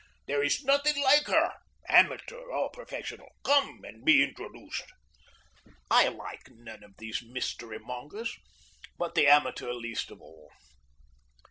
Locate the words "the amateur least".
9.13-10.09